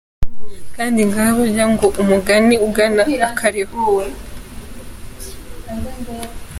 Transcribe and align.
Kandi 0.75 1.01
ga 1.13 1.25
burya 1.35 1.65
ngo 1.73 1.87
umugani 2.01 2.55
ugana 2.67 3.03
akariho! 3.27 3.77